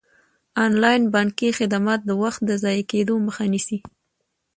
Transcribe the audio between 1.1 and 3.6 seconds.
بانکي خدمات د وخت د ضایع کیدو مخه